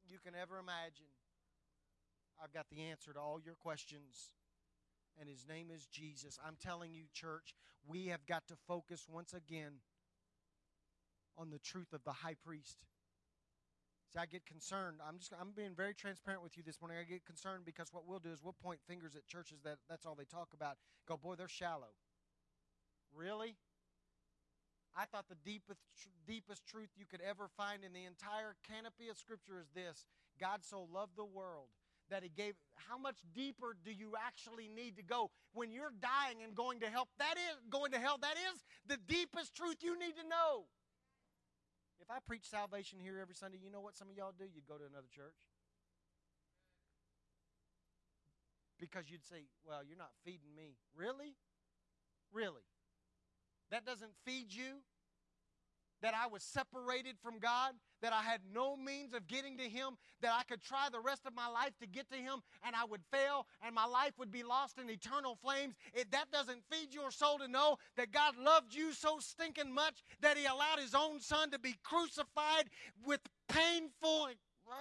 [0.09, 1.07] you can ever imagine.
[2.43, 4.31] I've got the answer to all your questions.
[5.19, 6.39] And his name is Jesus.
[6.47, 7.55] I'm telling you, church,
[7.87, 9.81] we have got to focus once again
[11.39, 12.79] on the truth of the high priest.
[14.17, 14.97] See, I get concerned.
[15.07, 16.97] I'm just I'm being very transparent with you this morning.
[16.99, 20.07] I get concerned because what we'll do is we'll point fingers at churches that that's
[20.07, 20.77] all they talk about.
[21.07, 21.93] Go, boy, they're shallow.
[23.15, 23.57] Really?
[24.97, 25.81] I thought the deepest
[26.27, 30.07] deepest truth you could ever find in the entire canopy of Scripture is this:
[30.41, 31.69] God so loved the world
[32.09, 32.55] that He gave.
[32.89, 36.87] How much deeper do you actually need to go when you're dying and going to
[36.87, 37.09] help?
[37.19, 38.17] That is going to hell.
[38.23, 40.65] That is the deepest truth you need to know.
[42.01, 44.45] If I preach salvation here every Sunday, you know what some of y'all do?
[44.45, 45.35] You'd go to another church.
[48.79, 50.77] Because you'd say, well, you're not feeding me.
[50.95, 51.35] Really?
[52.33, 52.65] Really?
[53.71, 54.85] That doesn't feed you?
[56.03, 59.97] That I was separated from God, that I had no means of getting to Him,
[60.21, 62.85] that I could try the rest of my life to get to Him and I
[62.85, 65.75] would fail and my life would be lost in eternal flames.
[65.95, 70.03] If that doesn't feed your soul to know that God loved you so stinking much
[70.21, 72.69] that He allowed His own Son to be crucified
[73.05, 74.29] with painful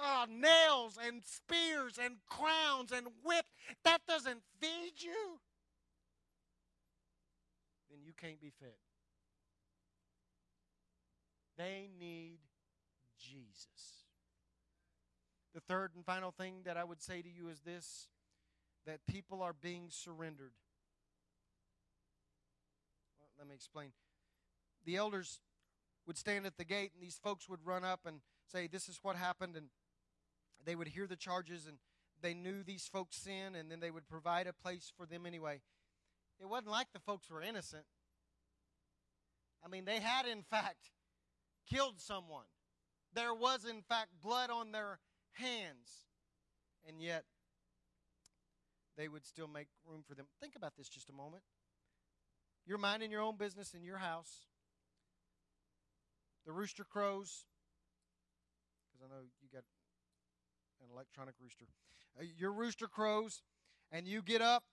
[0.03, 5.39] uh, nails and spears and crowns and whips, that doesn't feed you,
[7.89, 8.73] then you can't be fed.
[11.57, 12.39] They need
[13.19, 14.05] Jesus.
[15.53, 18.09] The third and final thing that I would say to you is this
[18.85, 20.51] that people are being surrendered.
[23.19, 23.91] Well, let me explain.
[24.85, 25.39] The elders
[26.05, 28.19] would stand at the gate, and these folks would run up and
[28.51, 29.55] say, This is what happened.
[29.55, 29.67] And
[30.63, 31.77] they would hear the charges, and
[32.21, 35.61] they knew these folks' sin, and then they would provide a place for them anyway.
[36.39, 37.85] It wasn't like the folks were innocent.
[39.63, 40.91] I mean, they had, in fact,
[41.69, 42.45] killed someone.
[43.13, 44.99] There was, in fact, blood on their
[45.33, 46.07] hands.
[46.87, 47.23] And yet,
[48.97, 50.25] they would still make room for them.
[50.39, 51.43] Think about this just a moment.
[52.65, 54.45] You're minding your own business in your house.
[56.45, 57.45] The rooster crows,
[58.87, 59.63] because I know you got
[60.81, 61.65] an electronic rooster.
[62.19, 63.41] Uh, your rooster crows,
[63.91, 64.63] and you get up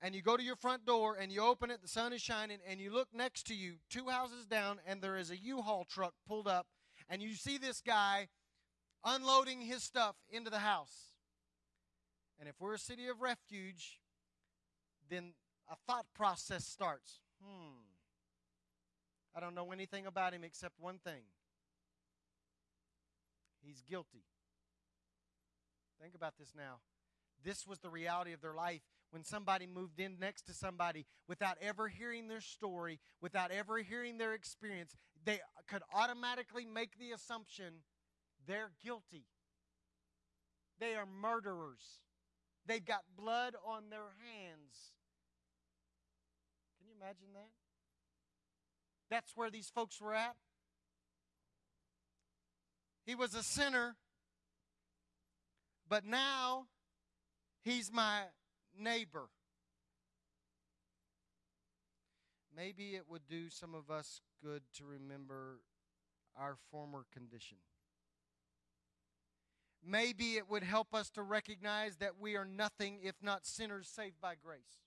[0.00, 2.58] and you go to your front door and you open it, the sun is shining,
[2.68, 5.84] and you look next to you, two houses down, and there is a U Haul
[5.84, 6.66] truck pulled up,
[7.08, 8.28] and you see this guy
[9.04, 11.14] unloading his stuff into the house.
[12.38, 14.00] And if we're a city of refuge,
[15.10, 15.34] then
[15.70, 17.20] a thought process starts.
[17.42, 17.80] Hmm.
[19.36, 21.22] I don't know anything about him except one thing
[23.62, 24.24] he's guilty.
[26.00, 26.80] Think about this now.
[27.44, 31.56] This was the reality of their life when somebody moved in next to somebody without
[31.60, 37.82] ever hearing their story, without ever hearing their experience, they could automatically make the assumption
[38.46, 39.26] they're guilty.
[40.78, 42.00] They are murderers.
[42.66, 44.92] They've got blood on their hands.
[46.78, 47.50] Can you imagine that?
[49.10, 50.36] That's where these folks were at.
[53.04, 53.96] He was a sinner,
[55.88, 56.66] but now
[57.64, 58.22] he's my
[58.78, 59.28] neighbor.
[62.54, 65.60] Maybe it would do some of us good to remember
[66.36, 67.58] our former condition.
[69.86, 74.20] Maybe it would help us to recognize that we are nothing if not sinners saved
[74.20, 74.82] by grace.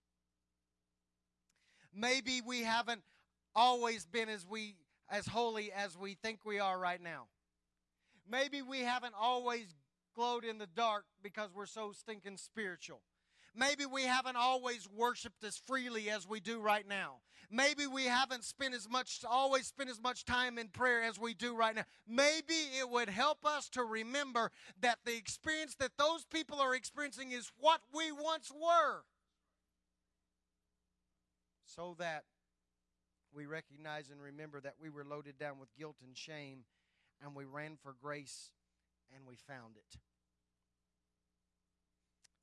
[1.96, 3.02] Maybe we haven't
[3.56, 4.76] always been as we
[5.10, 7.28] as holy as we think we are right now.
[8.30, 9.76] Maybe we haven't always
[10.16, 13.02] glowed in the dark because we're so stinking spiritual.
[13.56, 17.18] Maybe we haven't always worshiped as freely as we do right now.
[17.52, 21.36] Maybe we haven't spent as much, always spent as much time in prayer as we
[21.36, 21.84] do right now.
[22.08, 24.50] Maybe it would help us to remember
[24.82, 29.04] that the experience that those people are experiencing is what we once were.
[31.64, 32.24] So that
[33.36, 36.66] we recognize and remember that we were loaded down with guilt and shame
[37.24, 38.52] and we ran for grace
[39.16, 40.00] and we found it.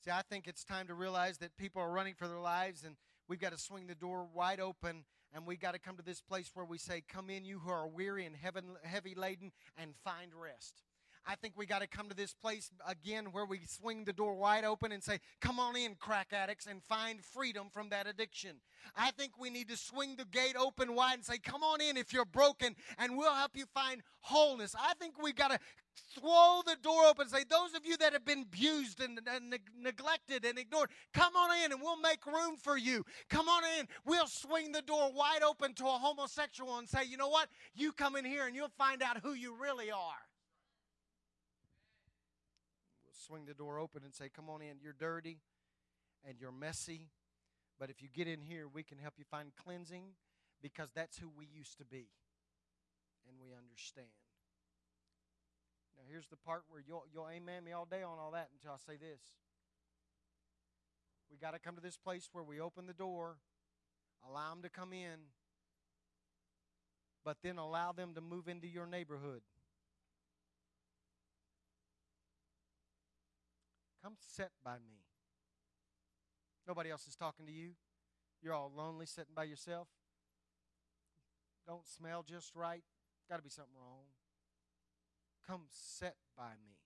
[0.02, 2.96] See, I think it's time to realize that people are running for their lives and
[3.28, 6.22] we've got to swing the door wide open and we've got to come to this
[6.22, 8.34] place where we say, Come in, you who are weary and
[8.82, 10.82] heavy laden, and find rest.
[11.26, 14.34] I think we got to come to this place again where we swing the door
[14.34, 18.56] wide open and say, Come on in, crack addicts, and find freedom from that addiction.
[18.96, 21.96] I think we need to swing the gate open wide and say, Come on in
[21.96, 24.74] if you're broken, and we'll help you find wholeness.
[24.78, 25.58] I think we got to
[26.18, 29.54] throw the door open and say, Those of you that have been abused and, and
[29.80, 33.04] neglected and ignored, come on in and we'll make room for you.
[33.28, 33.86] Come on in.
[34.04, 37.48] We'll swing the door wide open to a homosexual and say, You know what?
[37.74, 40.22] You come in here and you'll find out who you really are
[43.04, 44.76] We'll swing the door open and say, Come on in.
[44.82, 45.38] You're dirty
[46.26, 47.08] and you're messy.
[47.78, 50.04] But if you get in here, we can help you find cleansing
[50.62, 52.08] because that's who we used to be.
[53.26, 54.08] And we understand.
[56.00, 58.72] Now, here's the part where you'll, you'll amen me all day on all that until
[58.72, 59.20] I say this.
[61.30, 63.36] We got to come to this place where we open the door,
[64.26, 65.28] allow them to come in,
[67.22, 69.42] but then allow them to move into your neighborhood.
[74.02, 75.04] Come sit by me.
[76.66, 77.72] Nobody else is talking to you.
[78.42, 79.88] You're all lonely sitting by yourself.
[81.66, 82.82] Don't smell just right.
[83.28, 84.06] Got to be something wrong.
[85.50, 86.76] Come sit by me.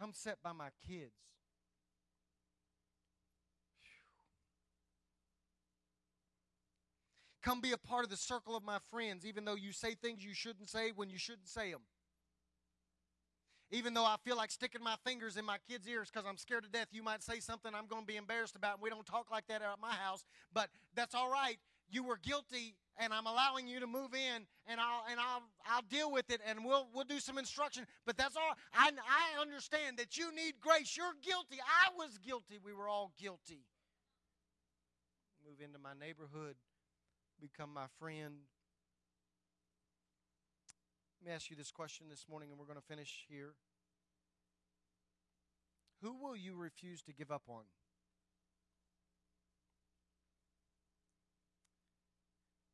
[0.00, 1.12] Come sit by my kids.
[7.44, 10.24] Come be a part of the circle of my friends, even though you say things
[10.24, 11.82] you shouldn't say when you shouldn't say them.
[13.70, 16.64] Even though I feel like sticking my fingers in my kids' ears because I'm scared
[16.64, 18.74] to death, you might say something I'm going to be embarrassed about.
[18.74, 21.58] And we don't talk like that at my house, but that's all right.
[21.88, 25.84] You were guilty, and I'm allowing you to move in, and I'll and I'll I'll
[25.88, 27.86] deal with it, and we'll we'll do some instruction.
[28.04, 28.54] But that's all.
[28.74, 30.96] I I understand that you need grace.
[30.96, 31.58] You're guilty.
[31.60, 32.58] I was guilty.
[32.62, 33.64] We were all guilty.
[35.48, 36.56] Move into my neighborhood,
[37.40, 38.34] become my friend,
[41.26, 43.54] let me ask you this question this morning, and we're going to finish here.
[46.00, 47.64] Who will you refuse to give up on?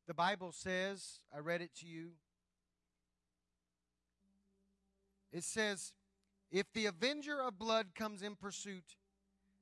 [0.07, 2.11] The Bible says, I read it to you.
[5.31, 5.93] It says,
[6.51, 8.95] if the avenger of blood comes in pursuit,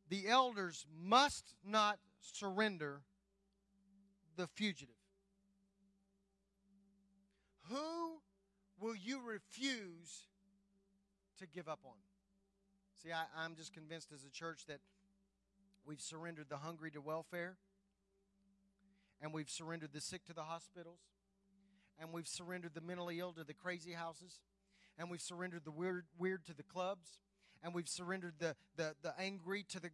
[0.10, 3.02] the elders must not surrender
[4.36, 4.96] the fugitive.
[7.70, 8.22] Who
[8.80, 10.28] will you refuse
[11.40, 11.94] to give up on?
[13.02, 14.80] See, I, am just convinced as a church that
[15.86, 17.58] we've surrendered the hungry to welfare,
[19.22, 21.00] and we've surrendered the sick to the hospitals,
[22.00, 24.40] and we've surrendered the mentally ill to the crazy houses,
[24.98, 27.20] and we've surrendered the weird, weird to the clubs,
[27.64, 29.90] and we've surrendered the, the, the angry to the,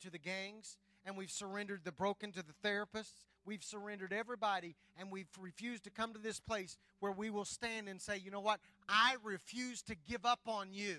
[0.00, 3.24] to the gangs, and we've surrendered the broken to the therapists.
[3.46, 7.88] We've surrendered everybody, and we've refused to come to this place where we will stand
[7.88, 8.60] and say, you know what?
[8.88, 10.98] I refuse to give up on you.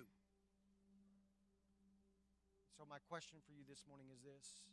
[2.77, 4.63] So, my question for you this morning is this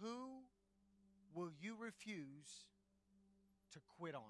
[0.00, 0.44] Who
[1.34, 2.66] will you refuse
[3.72, 4.22] to quit on?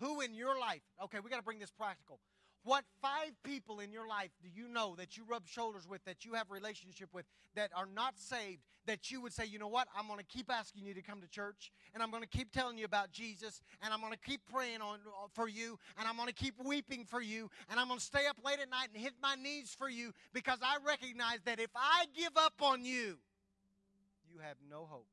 [0.00, 2.20] Who in your life, okay, we got to bring this practical.
[2.64, 6.24] What five people in your life do you know that you rub shoulders with, that
[6.24, 7.24] you have relationship with,
[7.54, 10.50] that are not saved, that you would say, you know what, I'm going to keep
[10.52, 13.62] asking you to come to church, and I'm going to keep telling you about Jesus,
[13.82, 16.54] and I'm going to keep praying on uh, for you, and I'm going to keep
[16.64, 19.34] weeping for you, and I'm going to stay up late at night and hit my
[19.34, 23.18] knees for you because I recognize that if I give up on you,
[24.30, 25.06] you have no hope.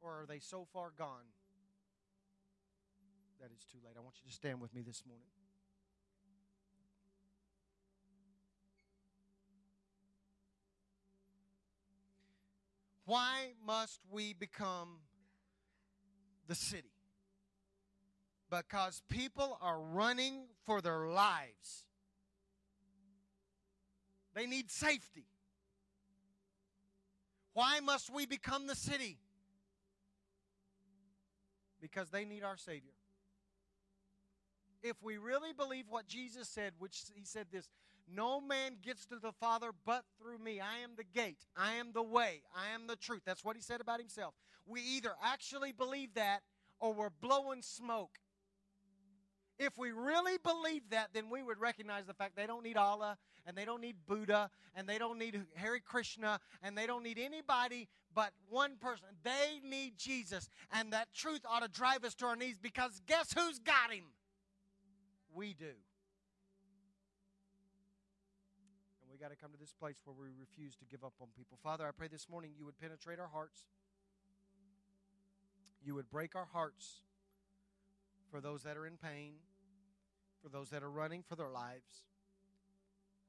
[0.00, 1.28] Or are they so far gone
[3.40, 3.94] that it's too late?
[3.96, 5.26] I want you to stand with me this morning.
[13.04, 15.00] Why must we become
[16.46, 16.92] the city?
[18.48, 21.84] Because people are running for their lives.
[24.34, 25.26] They need safety.
[27.52, 29.18] Why must we become the city?
[31.80, 32.92] Because they need our Savior.
[34.82, 37.68] If we really believe what Jesus said, which he said this,
[38.12, 40.60] no man gets to the Father but through me.
[40.60, 41.44] I am the gate.
[41.56, 42.42] I am the way.
[42.56, 43.22] I am the truth.
[43.24, 44.34] That's what he said about himself.
[44.66, 46.40] We either actually believe that
[46.80, 48.18] or we're blowing smoke.
[49.58, 53.18] If we really believe that, then we would recognize the fact they don't need Allah
[53.46, 57.18] and they don't need Buddha and they don't need Hare Krishna and they don't need
[57.18, 59.06] anybody but one person.
[59.22, 60.48] They need Jesus.
[60.72, 64.04] And that truth ought to drive us to our knees because guess who's got him?
[65.34, 65.66] We do.
[69.02, 71.28] And we got to come to this place where we refuse to give up on
[71.36, 71.58] people.
[71.62, 73.62] Father, I pray this morning you would penetrate our hearts.
[75.82, 77.02] You would break our hearts
[78.30, 79.34] for those that are in pain,
[80.42, 82.09] for those that are running for their lives.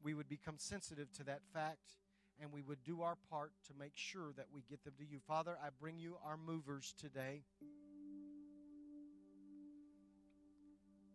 [0.03, 1.95] We would become sensitive to that fact
[2.41, 5.19] and we would do our part to make sure that we get them to you.
[5.27, 7.43] Father, I bring you our movers today.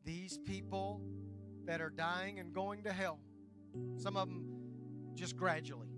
[0.04, 1.00] These people
[1.64, 3.18] that are dying and going to hell,
[3.96, 4.44] some of them
[5.14, 5.88] just gradually.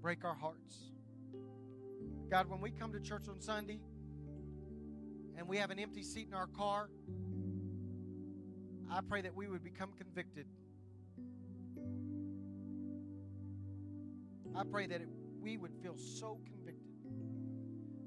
[0.00, 0.92] Break our hearts.
[2.30, 3.80] God, when we come to church on Sunday,
[5.36, 6.88] and we have an empty seat in our car,
[8.94, 10.46] I pray that we would become convicted.
[14.54, 15.08] I pray that it,
[15.40, 16.92] we would feel so convicted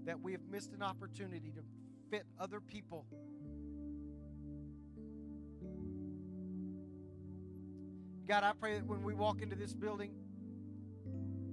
[0.06, 1.62] that we have missed an opportunity to
[2.12, 3.08] fit other people.
[8.28, 10.12] God, I pray that when we walk into this building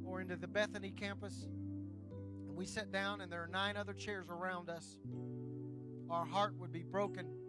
[0.04, 1.48] or into the Bethany campus
[2.46, 4.98] and we sit down and there are nine other chairs around us,
[6.10, 7.41] our heart would be broken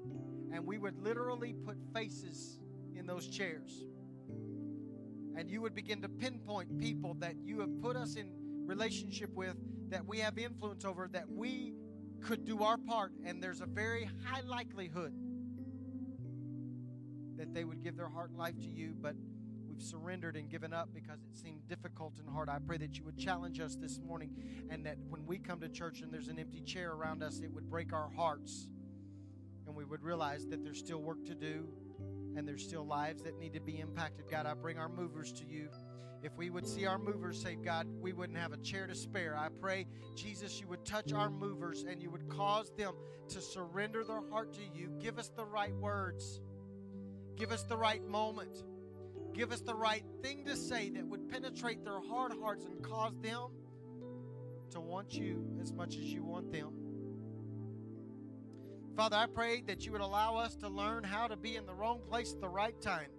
[0.53, 2.59] and we would literally put faces
[2.95, 3.83] in those chairs.
[5.35, 8.29] And you would begin to pinpoint people that you have put us in
[8.65, 9.55] relationship with,
[9.89, 11.73] that we have influence over, that we
[12.21, 13.13] could do our part.
[13.25, 15.13] And there's a very high likelihood
[17.35, 19.15] that they would give their heart and life to you, but
[19.67, 22.47] we've surrendered and given up because it seemed difficult and hard.
[22.47, 24.29] I pray that you would challenge us this morning
[24.69, 27.51] and that when we come to church and there's an empty chair around us, it
[27.51, 28.67] would break our hearts
[29.73, 31.67] and we would realize that there's still work to do
[32.35, 34.29] and there's still lives that need to be impacted.
[34.29, 35.67] God, I bring our movers to you.
[36.21, 39.35] If we would see our movers saved, God, we wouldn't have a chair to spare.
[39.35, 42.93] I pray, Jesus, you would touch our movers and you would cause them
[43.29, 44.91] to surrender their heart to you.
[44.99, 46.39] Give us the right words,
[47.35, 48.63] give us the right moment,
[49.33, 53.13] give us the right thing to say that would penetrate their hard hearts and cause
[53.23, 53.47] them
[54.69, 56.82] to want you as much as you want them.
[58.95, 61.73] Father, I pray that you would allow us to learn how to be in the
[61.73, 63.09] wrong place at the right time.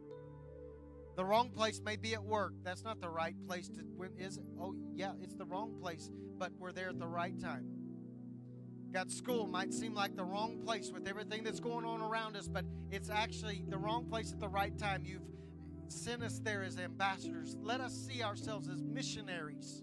[1.16, 2.52] The wrong place may be at work.
[2.62, 4.44] That's not the right place to when is it?
[4.60, 7.66] Oh, yeah, it's the wrong place, but we're there at the right time.
[8.92, 12.46] God, school might seem like the wrong place with everything that's going on around us,
[12.46, 15.04] but it's actually the wrong place at the right time.
[15.04, 15.22] You've
[15.88, 17.56] sent us there as ambassadors.
[17.60, 19.82] Let us see ourselves as missionaries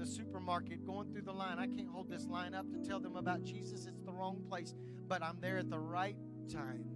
[0.00, 1.58] the supermarket going through the line.
[1.58, 3.86] I can't hold this line up to tell them about Jesus.
[3.86, 4.74] It's the wrong place,
[5.06, 6.16] but I'm there at the right
[6.50, 6.86] time.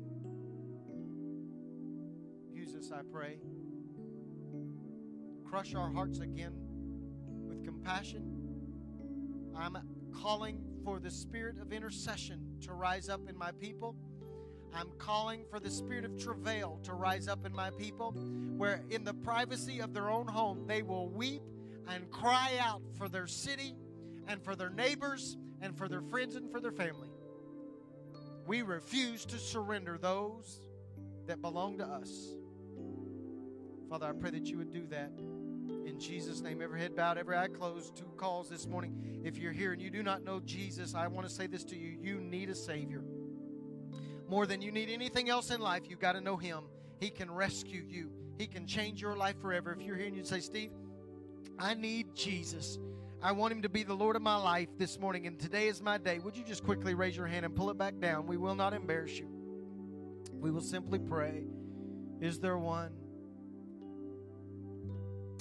[2.51, 3.37] Use us, I pray.
[5.45, 6.55] Crush our hearts again
[7.47, 8.25] with compassion.
[9.55, 9.77] I'm
[10.11, 13.97] calling for the spirit of intercession to rise up in my people.
[14.73, 18.13] I'm calling for the spirit of travail to rise up in my people,
[18.57, 21.43] where in the privacy of their own home they will weep
[21.89, 23.75] and cry out for their city
[24.27, 27.09] and for their neighbors and for their friends and for their family.
[28.47, 30.61] We refuse to surrender those
[31.27, 32.35] that belong to us.
[33.89, 35.13] Father, I pray that you would do that
[35.87, 36.61] in Jesus' name.
[36.61, 37.97] Every head bowed, every eye closed.
[37.97, 39.23] Two calls this morning.
[39.25, 41.77] If you're here and you do not know Jesus, I want to say this to
[41.77, 41.97] you.
[42.01, 43.03] You need a Savior.
[44.29, 46.65] More than you need anything else in life, you've got to know Him.
[46.99, 49.73] He can rescue you, He can change your life forever.
[49.73, 50.71] If you're here and you say, Steve,
[51.59, 52.79] I need Jesus.
[53.23, 55.81] I want Him to be the Lord of my life this morning, and today is
[55.81, 56.19] my day.
[56.19, 58.27] Would you just quickly raise your hand and pull it back down?
[58.27, 59.29] We will not embarrass you.
[60.33, 61.45] We will simply pray.
[62.21, 62.93] Is there one?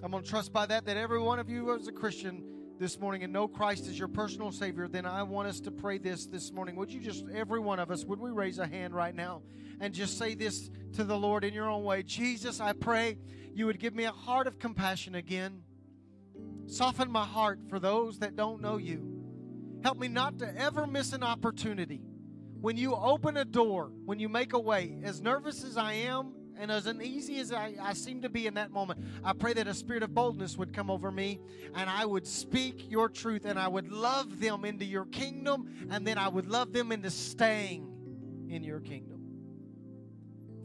[0.02, 2.44] I'm going to trust by that that every one of you as a Christian
[2.80, 5.98] this morning and know Christ as your personal Savior, then I want us to pray
[5.98, 6.76] this this morning.
[6.76, 9.42] Would you just, every one of us, would we raise a hand right now
[9.80, 12.04] and just say this to the Lord in your own way?
[12.04, 13.18] Jesus, I pray
[13.54, 15.62] you would give me a heart of compassion again.
[16.68, 19.10] Soften my heart for those that don't know you.
[19.84, 22.02] Help me not to ever miss an opportunity.
[22.62, 26.34] When you open a door, when you make a way, as nervous as I am,
[26.58, 29.68] and as uneasy as I, I seem to be in that moment, I pray that
[29.68, 31.40] a spirit of boldness would come over me
[31.76, 36.06] and I would speak your truth and I would love them into your kingdom and
[36.06, 37.90] then I would love them into staying
[38.50, 39.13] in your kingdom.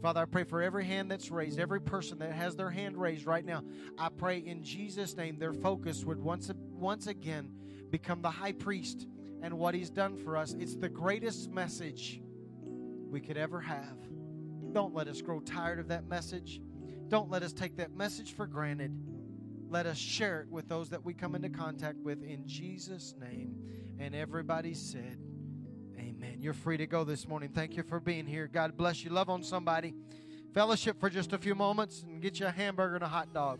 [0.01, 3.25] Father, I pray for every hand that's raised, every person that has their hand raised
[3.25, 3.63] right now.
[3.97, 7.51] I pray in Jesus' name their focus would once, once again
[7.89, 9.07] become the high priest
[9.41, 10.55] and what he's done for us.
[10.57, 12.21] It's the greatest message
[13.09, 13.97] we could ever have.
[14.71, 16.61] Don't let us grow tired of that message.
[17.09, 18.95] Don't let us take that message for granted.
[19.69, 23.55] Let us share it with those that we come into contact with in Jesus' name.
[23.99, 25.17] And everybody said,
[26.21, 26.41] Amen.
[26.41, 27.47] You're free to go this morning.
[27.47, 28.49] Thank you for being here.
[28.51, 29.09] God bless you.
[29.09, 29.93] Love on somebody.
[30.53, 33.59] Fellowship for just a few moments and get you a hamburger and a hot dog.